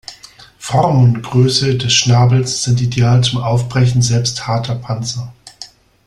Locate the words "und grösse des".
1.03-1.93